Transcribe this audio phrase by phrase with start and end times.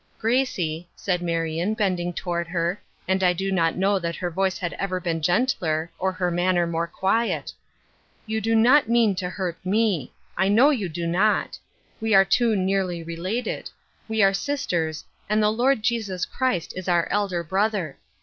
[0.19, 4.73] "Gracie," said Marion, bending toward her, and I do not know that her voice had
[4.79, 7.53] ever been gentler or her manner more quiet,"
[8.25, 11.59] you do not mean to hurt me; I know you do not.
[11.99, 13.69] We are too nearly related;
[14.07, 17.97] we are sisters, and the Lord Jesus Christ is our Elder Brother.